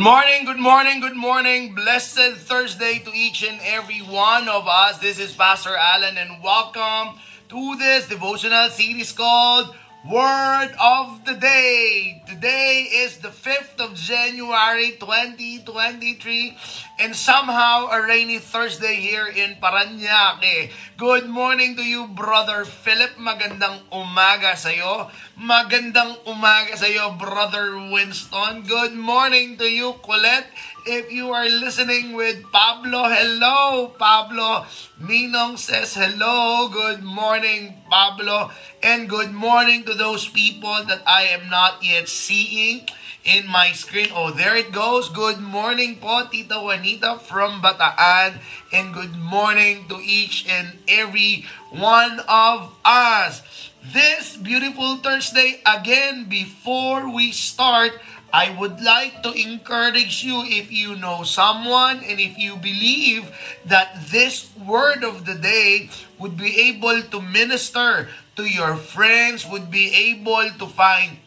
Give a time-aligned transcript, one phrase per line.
[0.00, 1.74] Good morning, good morning, good morning.
[1.74, 4.96] Blessed Thursday to each and every one of us.
[4.96, 12.24] This is Pastor Allen and welcome to this devotional series called Word of the Day.
[12.24, 16.56] Today is the 5th of January 2023
[17.04, 20.72] and somehow a rainy Thursday here in Paranaque.
[20.96, 23.20] Good morning to you, Brother Philip.
[23.20, 25.12] Magandang umaga sa iyo.
[25.36, 28.64] Magandang umaga sa iyo, Brother Winston.
[28.64, 30.48] Good morning to you, Colette.
[30.86, 34.64] If you are listening with Pablo, hello, Pablo.
[34.96, 36.72] Minong says hello.
[36.72, 38.48] Good morning, Pablo.
[38.82, 42.88] And good morning to those people that I am not yet seeing
[43.24, 44.08] in my screen.
[44.14, 45.12] Oh, there it goes.
[45.12, 48.40] Good morning po, Tita Juanita from Bataan.
[48.72, 53.44] And good morning to each and every one of us.
[53.84, 58.00] This beautiful Thursday, again, before we start,
[58.32, 63.26] I would like to encourage you if you know someone and if you believe
[63.66, 69.70] that this word of the day would be able to minister to your friends, would
[69.70, 71.18] be able to find,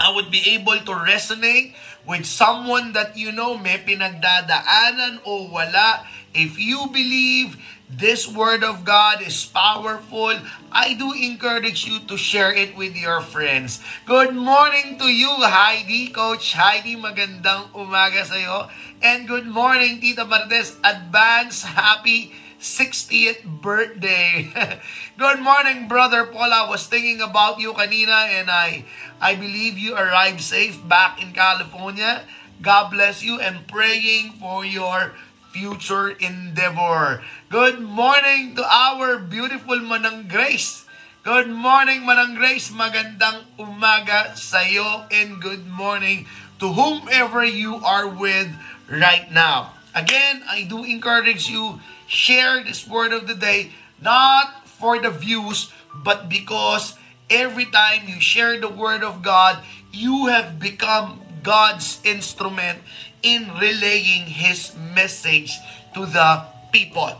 [0.00, 1.76] I would be able to resonate
[2.08, 6.08] with someone that you know may pinagdadaanan o wala.
[6.32, 7.60] If you believe
[7.92, 10.32] This Word of God is powerful.
[10.72, 13.84] I do encourage you to share it with your friends.
[14.08, 16.08] Good morning to you, Heidi.
[16.08, 18.72] Coach Heidi, magandang umaga sa iyo.
[19.04, 20.80] And good morning, Tita Martes.
[20.80, 24.48] Advance happy 60th birthday.
[25.20, 26.48] good morning, Brother Paul.
[26.48, 28.88] I was thinking about you kanina and I,
[29.20, 32.24] I believe you arrived safe back in California.
[32.64, 35.12] God bless you and praying for your
[35.52, 37.20] future endeavor.
[37.52, 40.88] Good morning to our beautiful Manang Grace.
[41.20, 42.72] Good morning, Manang Grace.
[42.72, 46.24] Magandang umaga sa iyo and good morning
[46.56, 48.48] to whomever you are with
[48.88, 49.76] right now.
[49.92, 55.68] Again, I do encourage you, share this word of the day, not for the views,
[55.92, 56.96] but because
[57.28, 59.60] every time you share the word of God,
[59.92, 62.80] you have become God's instrument
[63.22, 65.58] in relaying His message
[65.94, 67.10] to the people.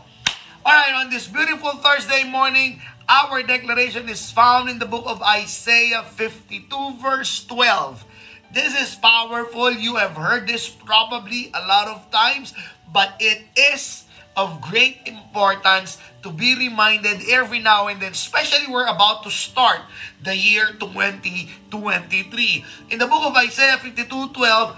[0.65, 6.03] Alright, on this beautiful Thursday morning, our declaration is found in the book of Isaiah
[6.03, 6.69] 52
[7.01, 8.05] verse 12.
[8.53, 9.71] This is powerful.
[9.71, 12.53] You have heard this probably a lot of times,
[12.93, 18.87] but it is of great importance to be reminded every now and then, especially we're
[18.87, 19.81] about to start
[20.23, 22.65] the year 2023.
[22.89, 24.75] In the book of Isaiah 52:12,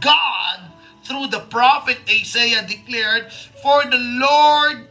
[0.00, 0.58] God,
[1.08, 4.86] through the prophet Isaiah, declared, For the Lord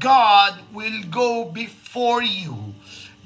[0.00, 2.74] God will go before you.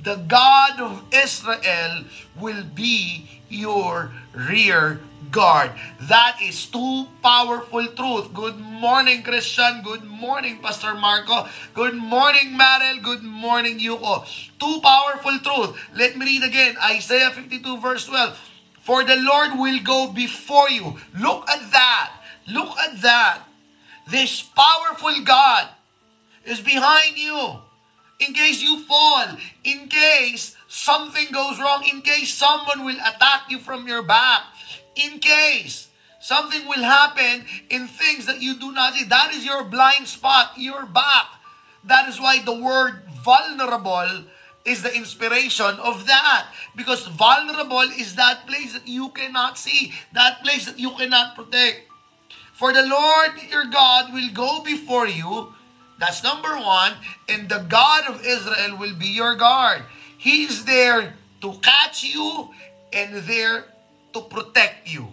[0.02, 2.04] The God of Israel
[2.38, 5.00] will be your rear
[5.30, 5.72] guard.
[6.02, 8.32] That is too powerful truth.
[8.32, 9.82] Good morning, Christian.
[9.82, 11.48] Good morning, Pastor Marco.
[11.74, 13.00] Good morning, Marel.
[13.02, 14.24] Good morning, Yuko.
[14.58, 15.76] Too powerful truth.
[15.94, 16.76] Let me read again.
[16.78, 18.38] Isaiah 52 verse 12.
[18.80, 20.96] For the Lord will go before you.
[21.18, 22.17] Look at that.
[22.48, 23.42] Look at that.
[24.10, 25.68] This powerful God
[26.44, 27.60] is behind you.
[28.20, 33.58] In case you fall, in case something goes wrong, in case someone will attack you
[33.58, 34.42] from your back,
[34.96, 35.88] in case
[36.20, 39.04] something will happen in things that you do not see.
[39.04, 41.26] That is your blind spot, your back.
[41.84, 44.24] That is why the word vulnerable
[44.64, 46.48] is the inspiration of that.
[46.76, 51.87] Because vulnerable is that place that you cannot see, that place that you cannot protect.
[52.58, 55.54] For the Lord your God will go before you
[55.98, 56.94] That's number one.
[57.28, 59.82] And the God of Israel will be your guard.
[60.16, 62.50] He is there to catch you
[62.92, 63.66] and there
[64.14, 65.08] to protect you.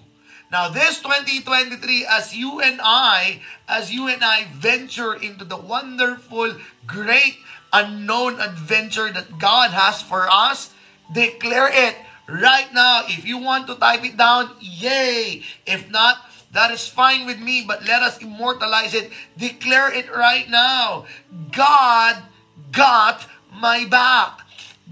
[0.51, 6.55] Now, this 2023, as you and I, as you and I venture into the wonderful,
[6.85, 7.37] great,
[7.73, 10.71] unknown adventure that God has for us,
[11.11, 11.97] declare it
[12.29, 13.03] right now.
[13.09, 15.41] If you want to type it down, yay.
[15.65, 16.17] If not,
[16.55, 19.11] That is fine with me, but let us immortalize it.
[19.37, 21.05] Declare it right now.
[21.51, 22.23] God
[22.71, 24.39] got my back.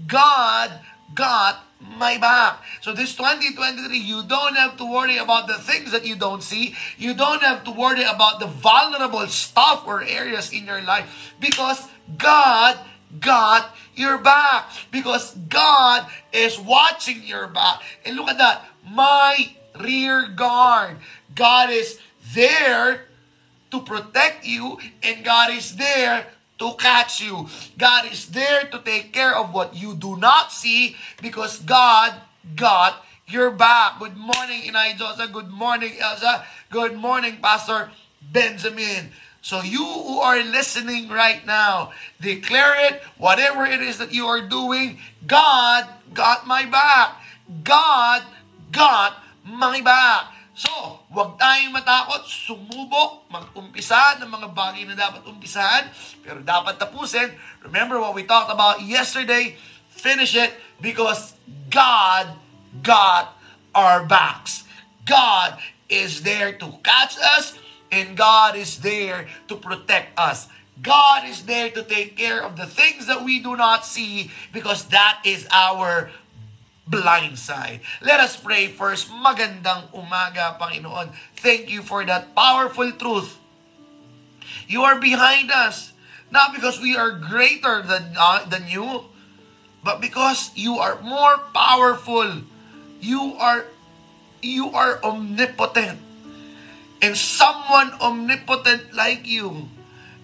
[0.06, 0.78] God
[1.14, 2.60] got my back.
[2.82, 6.76] So this 2023, you don't have to worry about the things that you don't see.
[6.98, 11.88] You don't have to worry about the vulnerable stuff or areas in your life because
[12.18, 12.76] God
[13.20, 14.68] got your back.
[14.90, 17.80] Because God is watching your back.
[18.04, 18.68] And look at that.
[18.86, 20.96] My rear guard.
[21.34, 21.98] God is
[22.34, 23.06] there
[23.70, 26.26] to protect you and God is there
[26.58, 27.48] to catch you.
[27.76, 32.14] God is there to take care of what you do not see because God
[32.54, 33.98] got you're back.
[33.98, 35.32] Good morning, Inay Josa.
[35.32, 36.44] Good morning, Elsa.
[36.68, 37.90] Good morning, Pastor
[38.20, 39.12] Benjamin.
[39.40, 44.42] So you who are listening right now, declare it, whatever it is that you are
[44.42, 47.16] doing, God got my back.
[47.64, 48.22] God
[48.72, 49.23] got
[49.84, 50.32] back.
[50.54, 50.70] So,
[51.10, 55.90] huwag tayong matakot, sumubok, mag-umpisa ng mga bagay na dapat umpisahan,
[56.22, 57.34] pero dapat tapusin.
[57.66, 59.58] Remember what we talked about yesterday?
[59.90, 61.34] Finish it because
[61.74, 62.38] God
[62.86, 63.34] got
[63.74, 64.62] our backs.
[65.02, 65.58] God
[65.90, 67.58] is there to catch us
[67.94, 70.48] And God is there to protect us.
[70.82, 74.90] God is there to take care of the things that we do not see because
[74.90, 76.10] that is our
[76.86, 77.80] blind side.
[78.00, 79.08] Let us pray first.
[79.08, 81.12] Magandang umaga, Panginoon.
[81.36, 83.40] Thank you for that powerful truth.
[84.68, 85.92] You are behind us,
[86.30, 89.08] not because we are greater than, uh, than you,
[89.84, 92.44] but because you are more powerful.
[93.00, 93.68] You are
[94.44, 96.00] you are omnipotent.
[97.00, 99.68] And someone omnipotent like you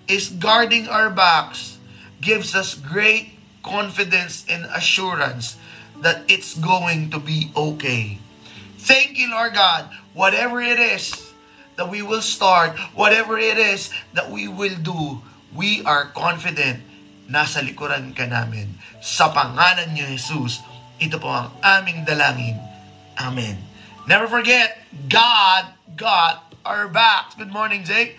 [0.09, 1.77] is guarding our backs,
[2.21, 5.60] gives us great confidence and assurance
[6.01, 8.19] that it's going to be okay.
[8.81, 9.91] Thank you, Lord God.
[10.13, 11.33] Whatever it is
[11.77, 15.23] that we will start, whatever it is that we will do,
[15.55, 16.85] we are confident
[17.31, 18.75] nasa likuran ka namin.
[18.99, 20.61] Sa pangalan ni Jesus,
[20.99, 22.59] ito po ang aming dalangin.
[23.17, 23.57] Amen.
[24.11, 27.39] Never forget, God, God are back.
[27.39, 28.19] Good morning, Jake.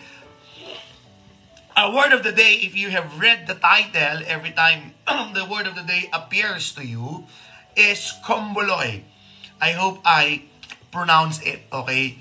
[1.75, 4.93] A word of the day, if you have read the title every time
[5.35, 7.27] the word of the day appears to you,
[7.75, 9.03] is komboloy.
[9.61, 10.43] I hope I
[10.91, 12.17] pronounce it, okay?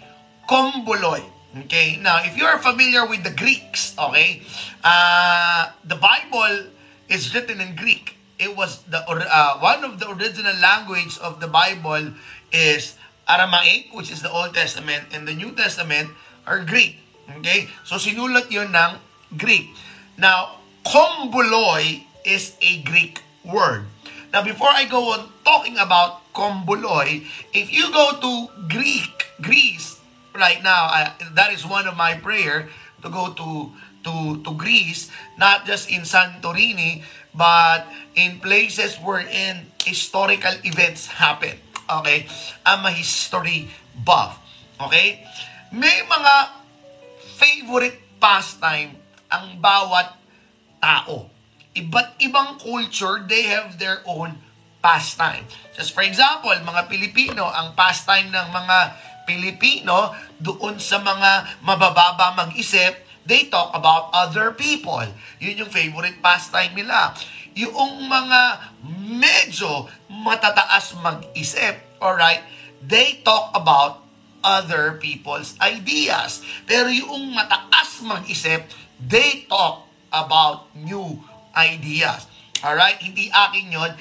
[0.48, 1.22] Komboloy.
[1.66, 4.38] Okay, now if you are familiar with the Greeks, okay,
[4.86, 6.70] uh, the Bible
[7.10, 8.14] is written in Greek.
[8.38, 12.14] It was the uh, one of the original language of the Bible
[12.54, 12.94] is
[13.26, 16.14] Aramaic, which is the Old Testament, and the New Testament
[16.46, 17.02] are Greek.
[17.42, 17.66] Okay?
[17.82, 18.92] So, sinulat yon ng
[19.34, 19.74] Greek.
[20.14, 23.89] Now, kombuloy is a Greek word.
[24.32, 28.32] Now, before I go on talking about kombuloy, if you go to
[28.70, 29.98] Greek, Greece,
[30.34, 32.70] right now, I, that is one of my prayer
[33.02, 33.74] to go to
[34.06, 34.14] to
[34.46, 37.02] to Greece, not just in Santorini,
[37.34, 41.58] but in places wherein historical events happen.
[41.90, 42.30] Okay?
[42.64, 43.68] I'm a history
[43.98, 44.38] buff.
[44.78, 45.26] Okay?
[45.74, 46.34] May mga
[47.36, 48.94] favorite pastime
[49.26, 50.14] ang bawat
[50.78, 51.39] tao.
[51.70, 54.42] Iba't ibang culture, they have their own
[54.82, 55.46] pastime.
[55.76, 58.78] Just for example, mga Pilipino, ang pastime ng mga
[59.28, 65.04] Pilipino doon sa mga mabababa mag-isip, they talk about other people.
[65.38, 67.14] Yun yung favorite pastime nila.
[67.54, 72.42] Yung mga medyo matataas mag-isip, alright,
[72.82, 74.02] they talk about
[74.42, 76.42] other people's ideas.
[76.66, 78.66] Pero yung mataas mag-isip,
[78.98, 81.22] they talk about new
[81.56, 82.26] ideas.
[82.60, 83.00] Alright?
[83.00, 83.92] Hindi akin yon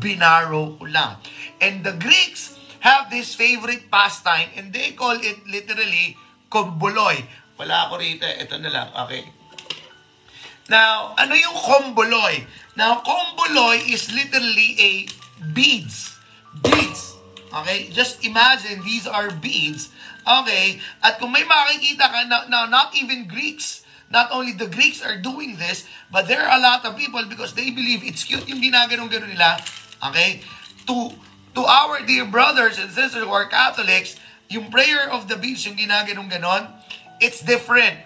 [0.00, 1.20] binaro ko lang.
[1.60, 6.16] And the Greeks have this favorite pastime and they call it literally
[6.48, 7.20] kombuloy.
[7.56, 8.24] Wala ako rito.
[8.24, 8.88] Ito na lang.
[9.06, 9.26] Okay.
[10.66, 12.42] Now, ano yung kombuloy?
[12.74, 14.90] Now, kombuloy is literally a
[15.54, 16.18] beads.
[16.60, 17.16] Beads.
[17.54, 17.88] Okay?
[17.94, 19.94] Just imagine, these are beads.
[20.26, 20.82] Okay?
[21.00, 25.16] At kung may makikita ka, now, now not even Greeks, not only the Greeks are
[25.18, 28.62] doing this, but there are a lot of people because they believe it's cute yung
[28.62, 29.58] ginaganong-ganon nila.
[30.10, 30.40] Okay?
[30.86, 31.10] To,
[31.54, 34.16] to our dear brothers and sisters who are Catholics,
[34.48, 36.70] yung prayer of the beads, yung ginaganong-ganon,
[37.18, 37.98] it's different.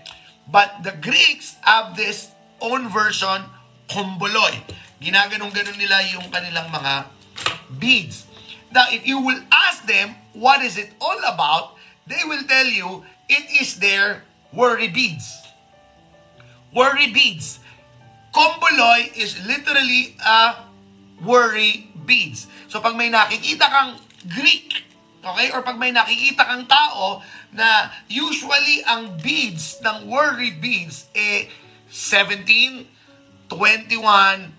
[0.49, 3.45] But the Greeks have this own version,
[3.89, 4.57] kumboloy.
[5.01, 7.13] Ginaganong-ganon nila yung kanilang mga
[7.77, 8.27] beads.
[8.73, 11.77] Now, if you will ask them, what is it all about?
[12.07, 15.40] They will tell you, it is their worry beads.
[16.71, 17.59] Worry beads.
[18.31, 20.71] Komboloy is literally a
[21.19, 22.47] worry beads.
[22.71, 23.99] So, pag may nakikita kang
[24.31, 24.87] Greek,
[25.19, 31.51] okay, or pag may nakikita kang tao na usually ang beads ng worry beads eh
[31.91, 32.87] 17,
[33.51, 34.55] 21,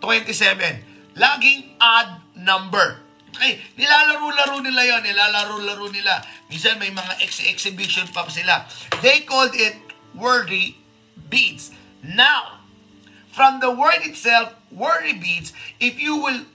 [0.00, 1.20] 27.
[1.20, 3.04] Laging odd number.
[3.30, 6.24] Okay, nilalaro-laro nila yon, nilalaro-laro nila.
[6.48, 8.64] Minsan may mga ex exhibition pa sila.
[9.04, 9.76] They called it
[10.16, 10.79] worry
[11.28, 11.70] beads.
[12.02, 12.60] Now,
[13.32, 16.46] from the word itself, worry beads, if you will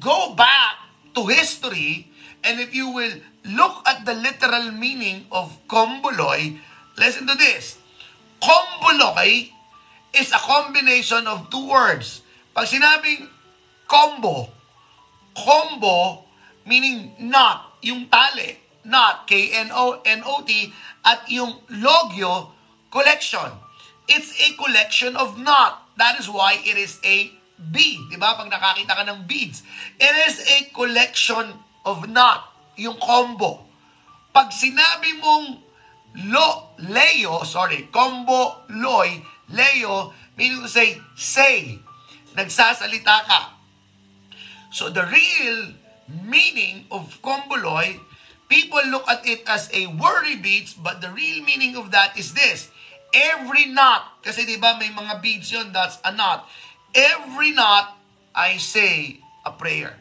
[0.00, 0.80] go back
[1.14, 2.08] to history,
[2.44, 6.58] and if you will look at the literal meaning of kombuloy,
[6.96, 7.78] listen to this.
[8.40, 9.50] Kombuloy
[10.14, 12.22] is a combination of two words.
[12.54, 13.28] Pag sinabing
[13.86, 14.48] combo,
[15.36, 16.24] combo,
[16.64, 17.66] meaning not.
[17.86, 20.50] yung tali, not, K-N-O-N-O-T,
[21.06, 22.50] at yung logyo,
[22.90, 23.50] collection.
[24.06, 25.82] It's a collection of knot.
[25.96, 28.10] That is why it is a bead.
[28.10, 28.38] Di ba?
[28.38, 29.66] Pag nakakita ka ng beads.
[29.98, 32.46] It is a collection of knot.
[32.78, 33.66] Yung combo.
[34.30, 35.64] Pag sinabi mong
[36.28, 41.80] lo, leo, sorry, combo, loy, leo, meaning to say, say,
[42.36, 43.40] nagsasalita ka.
[44.70, 45.72] So the real
[46.24, 47.96] meaning of komboloy,
[48.48, 52.34] people look at it as a worry beads, but the real meaning of that is
[52.34, 52.68] this.
[53.14, 56.48] Every knot, kasi di ba may mga beads yon that's a knot.
[56.92, 57.96] Every knot,
[58.34, 59.96] I say a prayer.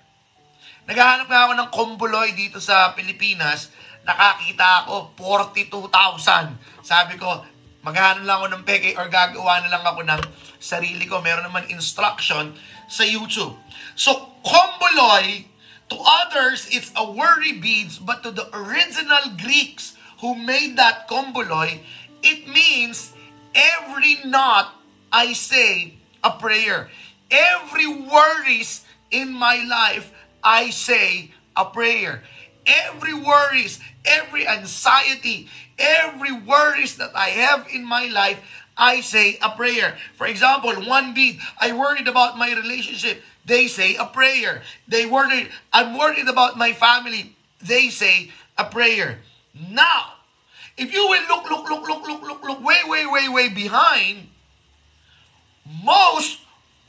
[0.85, 3.73] Naghahanap nga ako ng komboloy dito sa Pilipinas,
[4.05, 6.85] nakakita ako 42,000.
[6.85, 7.41] Sabi ko,
[7.81, 10.21] maghahanap lang ako ng peke or gagawa na lang ako ng
[10.61, 11.21] sarili ko.
[11.25, 12.53] Meron naman instruction
[12.85, 13.57] sa YouTube.
[13.97, 15.49] So, komboloy,
[15.89, 21.81] to others, it's a worry beads, but to the original Greeks who made that komboloy,
[22.25, 23.13] it means
[23.53, 24.73] every knot
[25.11, 26.89] I say a prayer.
[27.29, 30.11] Every worries in my life,
[30.43, 32.23] I say a prayer.
[32.65, 38.41] Every worries, every anxiety, every worries that I have in my life,
[38.75, 39.95] I say a prayer.
[40.15, 43.21] For example, one bead, I worried about my relationship.
[43.45, 44.63] They say a prayer.
[44.87, 47.35] They worried, I'm worried about my family.
[47.61, 49.19] They say a prayer.
[49.53, 50.14] Now,
[50.77, 54.27] if you will look, look, look, look, look, look, look, way, way, way, way behind,
[55.83, 56.39] most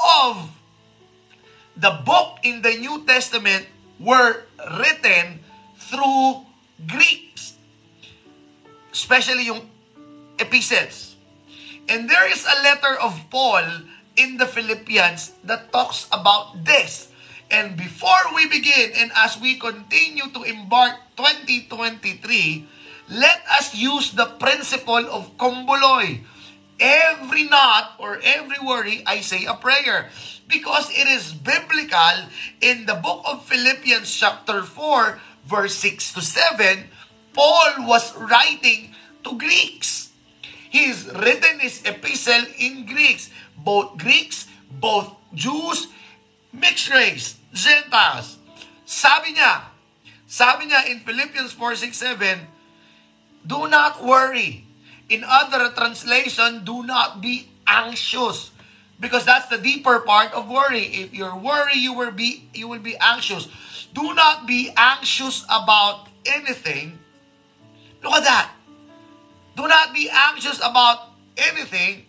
[0.00, 0.50] of
[1.76, 3.66] the book in the New Testament
[4.00, 4.42] were
[4.78, 5.40] written
[5.78, 6.44] through
[6.86, 7.54] Greeks,
[8.92, 9.70] especially yung
[10.38, 11.16] epistles.
[11.88, 17.12] And there is a letter of Paul in the Philippians that talks about this.
[17.50, 22.66] And before we begin and as we continue to embark 2023,
[23.08, 26.22] let us use the principle of Komboloy.
[26.78, 30.10] Every knot or every worry, I say a prayer.
[30.48, 32.28] Because it is biblical
[32.60, 36.84] in the book of Philippians chapter 4, verse 6 to 7,
[37.32, 38.94] Paul was writing
[39.24, 40.10] to Greeks.
[40.70, 43.30] He's written his epistle in Greeks.
[43.56, 45.88] Both Greeks, both Jews,
[46.52, 48.38] mixed race, Gentiles.
[48.84, 49.72] Sabi niya,
[50.26, 52.55] sabi niya in Philippians 4, 6, 7,
[53.46, 54.66] Do not worry.
[55.06, 58.50] In other translation, do not be anxious.
[58.98, 61.06] Because that's the deeper part of worry.
[61.06, 63.46] If you're worried, you will be you will be anxious.
[63.92, 66.98] Do not be anxious about anything.
[68.02, 68.48] Look at that.
[69.54, 72.08] Do not be anxious about anything.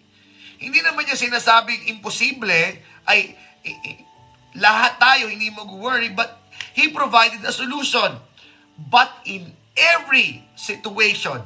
[0.58, 3.36] Hindi naman niya sinasabing imposible ay
[4.58, 8.22] lahat tayo hindi mag-worry but He provided a solution.
[8.78, 11.42] But in every situation,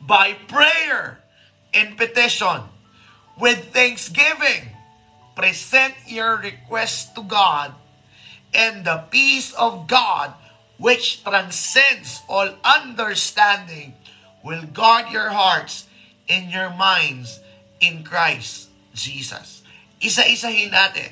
[0.00, 1.18] by prayer
[1.72, 2.62] and petition,
[3.38, 4.68] with thanksgiving,
[5.34, 7.74] present your request to God
[8.54, 10.34] and the peace of God,
[10.78, 13.94] which transcends all understanding,
[14.44, 15.86] will guard your hearts
[16.28, 17.40] and your minds
[17.80, 19.62] in Christ Jesus.
[20.00, 21.10] Isa-isahin natin.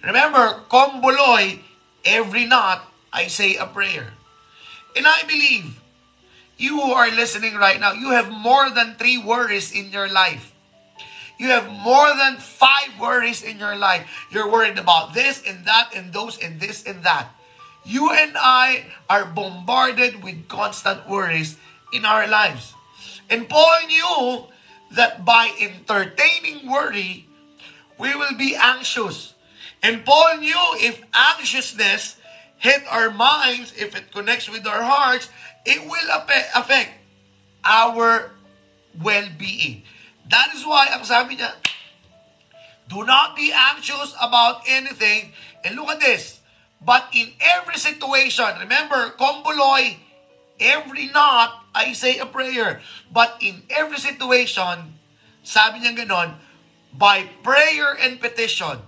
[0.00, 1.60] Remember, komboloy,
[2.04, 4.16] every knot, I say a prayer.
[4.96, 5.80] And I believe,
[6.56, 10.52] you who are listening right now, you have more than three worries in your life.
[11.38, 14.04] You have more than five worries in your life.
[14.30, 17.32] You're worried about this and that and those and this and that.
[17.84, 21.56] You and I are bombarded with constant worries
[21.94, 22.74] in our lives.
[23.30, 24.44] And Paul knew
[24.92, 27.26] that by entertaining worry,
[27.96, 29.32] we will be anxious.
[29.82, 32.19] And Paul knew if anxiousness
[32.60, 35.28] hit our minds, if it connects with our hearts,
[35.64, 36.08] it will
[36.54, 36.92] affect
[37.64, 38.30] our
[39.00, 39.82] well-being.
[40.28, 41.56] That is why, ang sabi niya,
[42.88, 45.32] do not be anxious about anything.
[45.64, 46.40] And look at this.
[46.80, 50.00] But in every situation, remember, komboloy,
[50.60, 52.80] every knot, I say a prayer.
[53.12, 55.00] But in every situation,
[55.42, 56.40] sabi niya ganon,
[56.92, 58.82] by prayer and petition.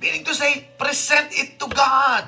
[0.00, 2.24] Meaning to say, present it to God.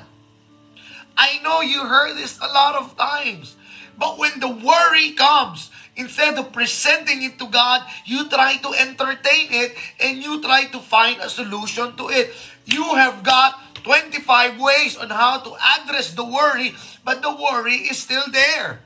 [1.17, 3.55] I know you heard this a lot of times.
[3.97, 9.49] But when the worry comes, Instead of presenting it to God, you try to entertain
[9.49, 12.29] it and you try to find a solution to it.
[12.69, 17.97] You have got 25 ways on how to address the worry, but the worry is
[17.97, 18.85] still there.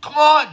[0.00, 0.46] Come on.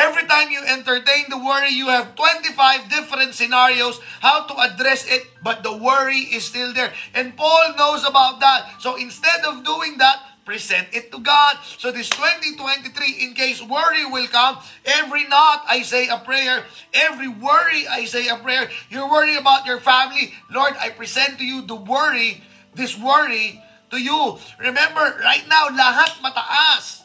[0.00, 5.28] Every time you entertain the worry, you have 25 different scenarios how to address it,
[5.44, 6.88] but the worry is still there.
[7.12, 8.80] And Paul knows about that.
[8.80, 11.60] So instead of doing that, present it to God.
[11.76, 14.56] So this 2023, in case worry will come,
[14.88, 16.64] every night I say a prayer,
[16.96, 18.70] every worry I say a prayer.
[18.88, 22.42] You're worried about your family, Lord, I present to you the worry,
[22.74, 24.38] this worry to you.
[24.58, 27.04] Remember, right now, lahat mataas.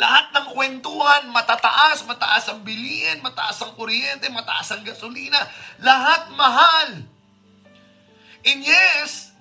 [0.00, 5.44] Lahat ng kwentuhan, matataas, mataas ang bilihin, mataas ang kuryente, mataas ang gasolina.
[5.76, 7.04] Lahat mahal.
[8.40, 9.36] And yes,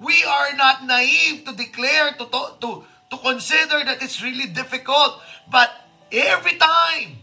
[0.00, 2.70] we are not naive to declare, to, to, to,
[3.12, 5.20] to consider that it's really difficult.
[5.52, 5.68] But
[6.08, 7.20] every time,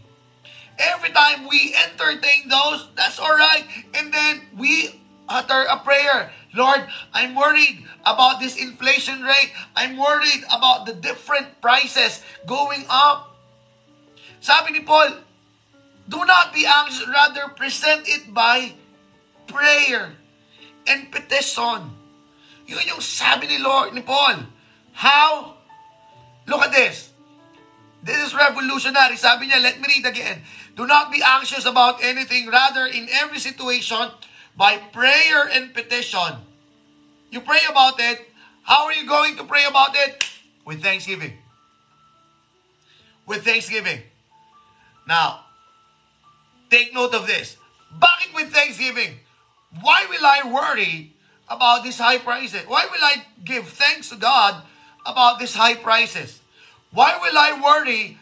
[0.78, 3.66] every time we entertain those, that's all right.
[3.98, 4.94] And then we
[5.28, 6.30] utter a prayer.
[6.54, 9.52] Lord, I'm worried about this inflation rate.
[9.74, 13.36] I'm worried about the different prices going up.
[14.40, 15.20] Sabi ni Paul,
[16.08, 18.72] do not be anxious, rather present it by
[19.46, 20.14] prayer
[20.86, 21.92] and petition.
[22.66, 24.46] Yun yung sabi ni Lord, ni Paul.
[24.94, 25.58] How?
[26.46, 27.10] Look at this.
[28.06, 29.18] This is revolutionary.
[29.18, 30.46] Sabi niya, let me read again.
[30.78, 32.46] Do not be anxious about anything.
[32.46, 34.14] Rather, in every situation,
[34.56, 36.40] by prayer and petition.
[37.30, 38.26] You pray about it.
[38.62, 40.24] How are you going to pray about it?
[40.64, 41.34] With thanksgiving.
[43.26, 44.00] With thanksgiving.
[45.06, 45.44] Now,
[46.70, 47.56] take note of this.
[47.98, 49.20] Bakit with thanksgiving?
[49.80, 51.12] Why will I worry
[51.48, 52.62] about these high prices?
[52.66, 54.62] Why will I give thanks to God
[55.04, 56.40] about these high prices?
[56.92, 58.18] Why will I worry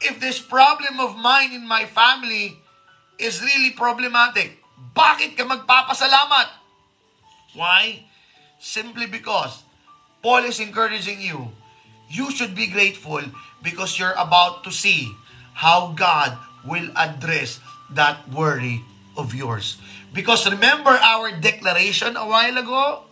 [0.00, 2.58] if this problem of mine in my family
[3.18, 4.62] is really problematic?
[4.96, 6.48] Bakit ka magpapasalamat?
[7.52, 8.08] Why?
[8.56, 9.60] Simply because
[10.24, 11.52] Paul is encouraging you.
[12.08, 13.20] You should be grateful
[13.60, 15.12] because you're about to see
[15.52, 17.60] how God will address
[17.92, 18.80] that worry
[19.16, 19.76] of yours.
[20.16, 23.04] Because remember our declaration a while ago?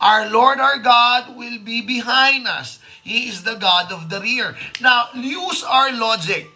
[0.00, 2.80] Our Lord our God will be behind us.
[3.04, 4.56] He is the God of the rear.
[4.80, 6.48] Now, use our logic.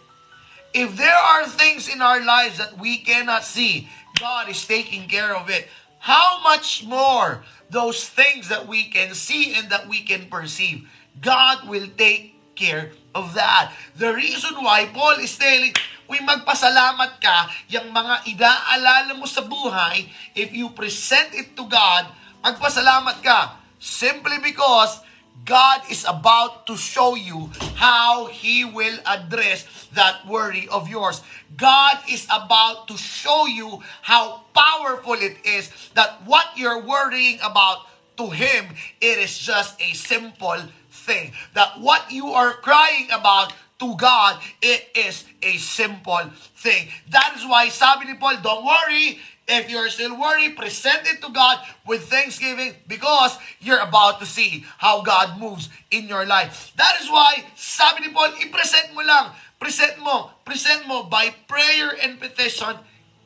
[0.73, 3.87] If there are things in our lives that we cannot see,
[4.19, 5.67] God is taking care of it.
[5.99, 10.87] How much more those things that we can see and that we can perceive?
[11.19, 13.71] God will take care of that.
[13.97, 15.73] The reason why Paul is telling,
[16.05, 20.05] Uy, magpasalamat ka, yung mga idaalala mo sa buhay,
[20.37, 22.05] if you present it to God,
[22.45, 23.57] magpasalamat ka.
[23.81, 25.01] Simply because
[25.43, 31.21] God is about to show you how He will address that worry of yours.
[31.57, 37.85] God is about to show you how powerful it is that what you're worrying about
[38.17, 38.65] to Him,
[39.01, 41.33] it is just a simple thing.
[41.53, 46.87] That what you are crying about to God, it is a simple thing.
[47.09, 51.29] That is why sabi ni Paul, don't worry, If you're still worried, present it to
[51.29, 56.73] God with thanksgiving because you're about to see how God moves in your life.
[56.77, 59.37] That is why, sabi ni Paul, i-present mo lang.
[59.61, 60.33] Present mo.
[60.41, 62.73] Present mo by prayer and petition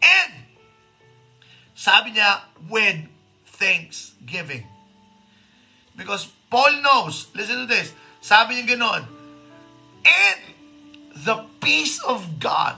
[0.04, 0.32] and
[1.80, 3.08] sabi niya, with
[3.56, 4.68] thanksgiving.
[5.96, 9.08] Because Paul knows, listen to this, sabi niya ganoon,
[10.04, 10.40] and
[11.24, 12.76] the peace of God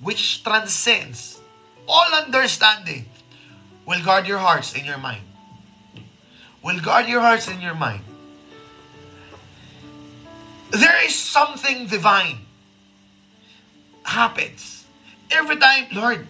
[0.00, 1.41] which transcends
[1.88, 3.06] all understanding
[3.86, 5.22] will guard your hearts and your mind.
[6.62, 8.04] Will guard your hearts and your mind.
[10.70, 12.38] There is something divine
[14.04, 14.84] happens.
[15.30, 16.26] Every time, Lord,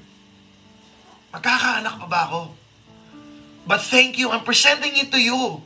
[1.35, 2.41] magkakaanak pa ba ako?
[3.67, 5.63] But thank you, I'm presenting it to you.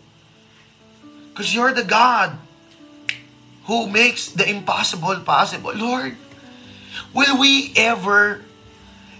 [1.32, 2.36] Because you're the God
[3.68, 5.72] who makes the impossible possible.
[5.74, 6.16] Lord,
[7.12, 8.45] will we ever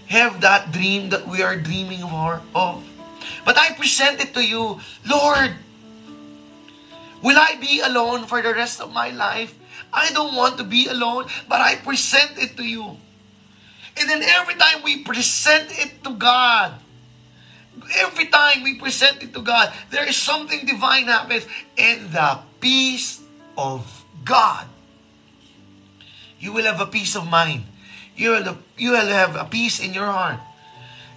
[0.07, 2.83] have that dream that we are dreaming of.
[3.45, 5.55] But I present it to you, Lord.
[7.21, 9.55] Will I be alone for the rest of my life?
[9.91, 12.97] I don't want to be alone, but I present it to you.
[13.97, 16.73] And then every time we present it to God,
[17.97, 23.21] every time we present it to God, there is something divine happens, and the peace
[23.57, 24.67] of God.
[26.39, 27.63] You will have a peace of mind
[28.17, 30.41] you will, you will have a peace in your heart.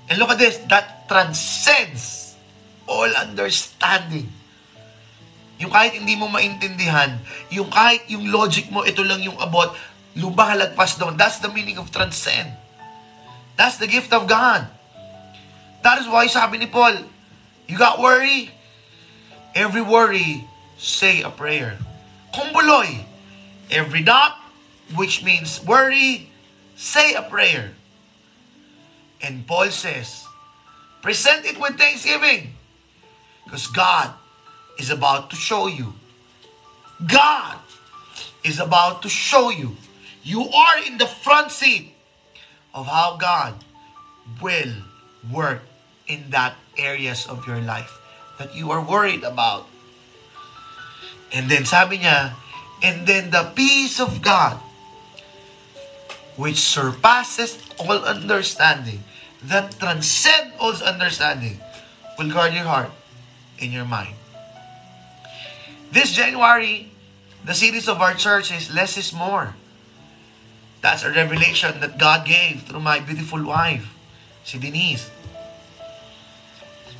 [0.08, 2.36] And look at this, that transcends
[2.86, 4.28] all understanding.
[5.60, 9.72] Yung kahit hindi mo maintindihan, yung kahit yung logic mo, ito lang yung abot,
[10.16, 11.16] lumahalagpas doon.
[11.16, 12.52] That's the meaning of transcend.
[13.56, 14.68] That's the gift of God.
[15.84, 17.04] That is why sabi ni Paul,
[17.68, 18.52] you got worry?
[19.52, 20.48] Every worry,
[20.80, 21.76] say a prayer.
[22.32, 23.04] Kumbuloy,
[23.68, 24.38] every dot,
[24.96, 26.29] which means worry,
[26.80, 27.76] say a prayer.
[29.20, 30.24] And Paul says,
[31.04, 32.56] present it with thanksgiving.
[33.44, 34.14] Because God
[34.78, 35.92] is about to show you
[37.06, 37.56] God
[38.44, 39.76] is about to show you.
[40.22, 41.92] You are in the front seat
[42.74, 43.54] of how God
[44.40, 44.84] will
[45.32, 45.62] work
[46.06, 48.00] in that areas of your life
[48.38, 49.66] that you are worried about.
[51.32, 52.36] And then sabi niya,
[52.82, 54.60] and then the peace of God
[56.40, 59.04] which surpasses all understanding,
[59.44, 61.60] that transcend all understanding,
[62.16, 62.90] will guard your heart
[63.60, 64.16] and your mind.
[65.92, 66.88] This January,
[67.44, 69.54] the series of our church is Less is More.
[70.80, 73.92] That's a revelation that God gave through my beautiful wife,
[74.42, 75.10] si Denise.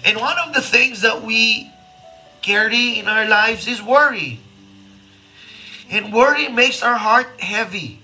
[0.05, 1.73] And one of the things that we
[2.43, 4.41] carry in our lives is worry.
[5.89, 8.00] And worry makes our heart heavy.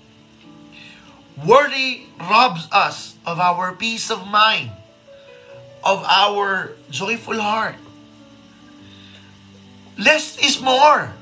[1.45, 4.71] Worry robs us of our peace of mind,
[5.85, 7.75] of our joyful heart.
[9.97, 11.13] Less is more.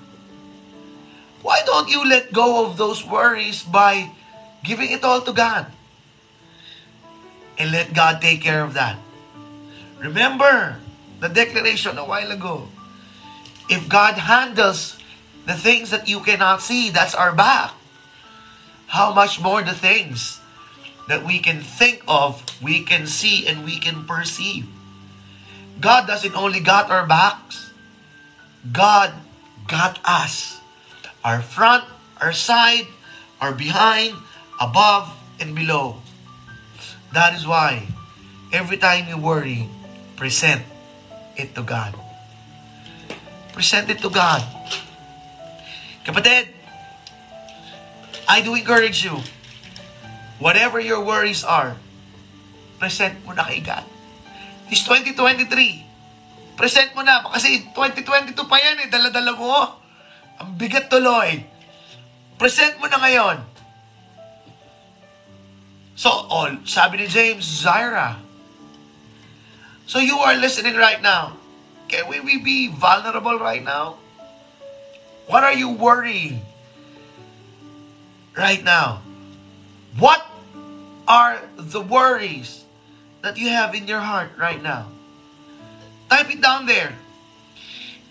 [1.42, 4.12] Why don't you let go of those worries by
[4.64, 5.68] giving it all to God?
[7.58, 8.98] And let God take care of that.
[10.00, 10.80] Remember
[11.20, 12.68] the declaration a while ago.
[13.70, 14.98] If God handles
[15.46, 17.72] the things that you cannot see, that's our back
[18.88, 20.40] how much more the things
[21.08, 24.66] that we can think of, we can see, and we can perceive.
[25.80, 27.72] God doesn't only got our backs,
[28.72, 29.14] God
[29.68, 30.60] got us.
[31.24, 31.84] Our front,
[32.22, 32.88] our side,
[33.42, 34.14] our behind,
[34.62, 36.02] above, and below.
[37.14, 37.88] That is why
[38.54, 39.68] every time you worry,
[40.16, 40.64] present
[41.36, 41.96] it to God.
[43.54, 44.44] Present it to God.
[46.06, 46.55] Kapatid,
[48.26, 49.22] I do encourage you,
[50.42, 51.78] whatever your worries are,
[52.82, 53.86] present mo na kay God.
[54.70, 56.58] It's 2023.
[56.58, 57.22] Present mo na.
[57.30, 58.88] Kasi 2022 pa yan eh.
[58.90, 59.54] Dala-dala mo.
[60.42, 61.46] Ang bigat tuloy.
[62.42, 63.38] Present mo na ngayon.
[65.96, 68.26] So, all, sabi ni James, Zyra.
[69.86, 71.38] So you are listening right now.
[71.88, 74.02] Can we, we be vulnerable right now?
[75.30, 76.42] What are you worrying?
[78.36, 79.02] Right now?
[79.96, 80.22] What
[81.08, 82.68] are the worries
[83.24, 84.92] that you have in your heart right now?
[86.12, 86.94] Type it down there.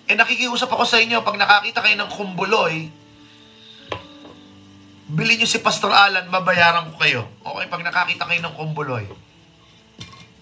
[0.08, 2.92] And nakikiusap ako sa inyo, pag nakakita kayo ng kumbuloy,
[5.08, 7.22] bilhin nyo si Pastor Alan, mabayaran ko kayo.
[7.40, 9.04] Okay, pag nakakita kayo ng kumbuloy.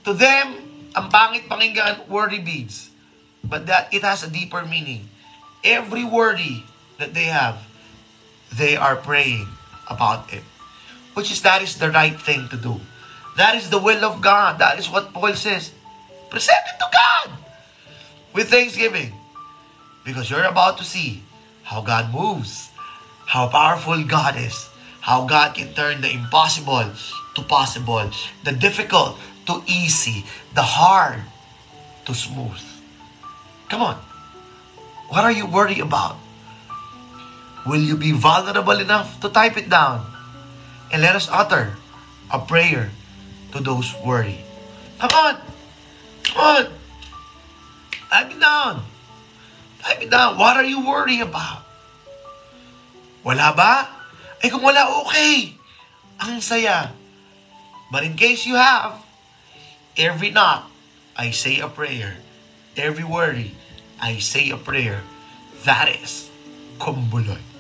[0.07, 0.59] To them,
[0.95, 2.91] ang pangit pakinggan, worry beads.
[3.43, 5.11] But that it has a deeper meaning.
[5.63, 6.67] Every worry
[6.99, 7.67] that they have,
[8.51, 9.47] they are praying
[9.89, 10.43] about it.
[11.15, 12.81] Which is that is the right thing to do.
[13.37, 14.59] That is the will of God.
[14.59, 15.73] That is what Paul says.
[16.31, 17.39] Present it to God
[18.33, 19.13] with thanksgiving.
[20.05, 21.23] Because you're about to see
[21.63, 22.71] how God moves,
[23.27, 24.69] how powerful God is,
[25.01, 26.91] how God can turn the impossible
[27.35, 28.11] to possible,
[28.45, 31.21] the difficult to easy, the hard
[32.07, 32.61] to smooth.
[33.69, 33.97] Come on.
[35.09, 36.17] What are you worried about?
[37.67, 40.03] Will you be vulnerable enough to type it down?
[40.91, 41.79] And let us utter
[42.31, 42.91] a prayer
[43.53, 44.43] to those worried.
[44.99, 45.35] Come on!
[46.25, 46.65] Come on!
[48.11, 48.83] Type it down.
[49.81, 50.37] Type it down.
[50.37, 51.65] What are you worried about?
[53.23, 53.89] Wala ba?
[54.43, 55.55] Eh kung wala, okay.
[56.19, 56.91] Ang saya.
[57.95, 58.99] But in case you have,
[59.95, 60.67] every knock,
[61.15, 62.19] I say a prayer.
[62.75, 63.55] Every worry,
[64.01, 65.05] I say a prayer.
[65.63, 66.33] That is
[66.81, 67.52] kumbuloy.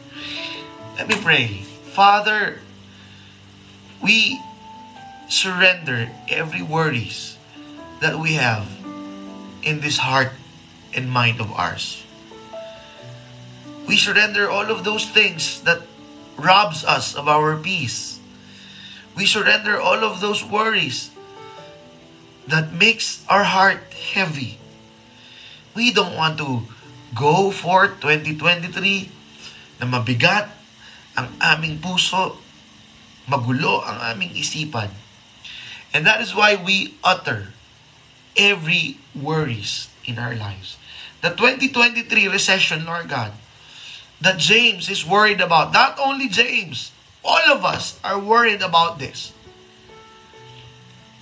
[0.96, 1.64] Let me pray.
[1.96, 2.60] Father,
[4.02, 4.40] we
[5.28, 7.38] surrender every worries
[8.00, 8.68] that we have
[9.62, 10.32] in this heart
[10.92, 12.04] and mind of ours.
[13.88, 15.80] We surrender all of those things that
[16.36, 18.20] robs us of our peace.
[19.16, 21.10] We surrender all of those worries
[22.46, 24.58] that makes our heart heavy.
[25.74, 26.68] We don't want to
[27.16, 29.08] go for 2023
[29.80, 30.61] na mabigat
[31.16, 32.40] ang aming puso,
[33.28, 34.90] magulo ang aming isipan.
[35.92, 37.52] And that is why we utter
[38.36, 40.80] every worries in our lives.
[41.20, 43.32] The 2023 recession, Lord God,
[44.20, 45.72] that James is worried about.
[45.72, 46.90] Not only James,
[47.24, 49.32] all of us are worried about this.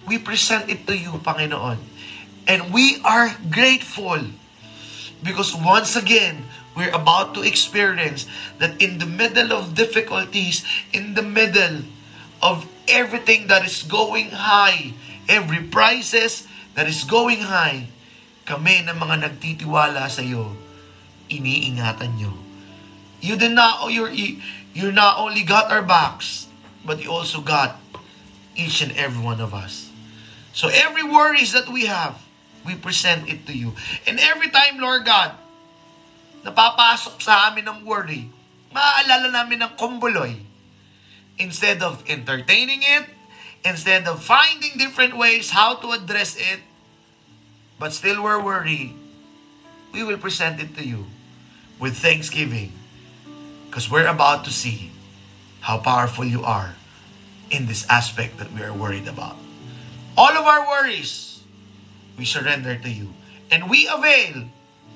[0.07, 1.79] We present it to you, Panginoon.
[2.47, 4.33] And we are grateful
[5.23, 6.49] because once again,
[6.81, 8.25] we're about to experience
[8.57, 10.65] that in the middle of difficulties,
[10.97, 11.85] in the middle
[12.41, 14.97] of everything that is going high,
[15.29, 17.93] every prices that is going high,
[18.49, 20.57] kami na mga nagtitiwala sa iyo,
[21.29, 22.33] iniingatan nyo.
[23.21, 24.41] You did not you're you,
[24.89, 26.49] not only got our backs,
[26.81, 27.77] but you also got
[28.57, 29.93] each and every one of us.
[30.57, 32.17] So every worries that we have,
[32.65, 33.77] we present it to you.
[34.09, 35.37] And every time, Lord God,
[36.45, 38.29] napapasok sa amin ng worry,
[38.73, 40.37] maaalala namin ng kumbuloy.
[41.41, 43.09] Instead of entertaining it,
[43.65, 46.61] instead of finding different ways how to address it,
[47.81, 48.93] but still we're worried,
[49.93, 51.09] we will present it to you
[51.81, 52.73] with thanksgiving
[53.69, 54.93] because we're about to see
[55.61, 56.77] how powerful you are
[57.51, 59.37] in this aspect that we are worried about.
[60.17, 61.43] All of our worries,
[62.19, 63.15] we surrender to you.
[63.51, 64.47] And we avail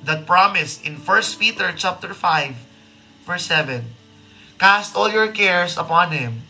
[0.04, 2.56] that promise in 1 Peter chapter 5,
[3.26, 3.84] verse 7.
[4.58, 6.42] Cast all your cares upon Him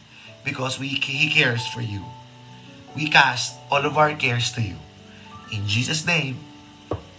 [0.45, 2.05] because we, He cares for you.
[2.95, 4.77] We cast all of our cares to you.
[5.53, 6.38] In Jesus' name,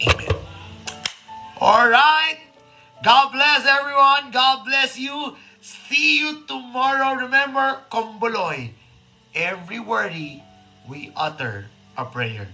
[0.02, 0.36] Amen.
[1.58, 2.38] All right.
[3.02, 4.30] God bless everyone.
[4.30, 5.36] God bless you.
[5.60, 7.14] See you tomorrow.
[7.14, 8.72] Remember, Komboloy.
[9.34, 10.42] Every wordy
[10.88, 12.48] we utter a prayer.